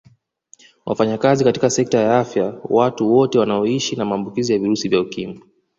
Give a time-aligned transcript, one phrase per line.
[0.85, 5.41] Wafanyakazi katika sekta ya afya Watu wote wanaoishi na maambukizi ya virusi vya Ukimwi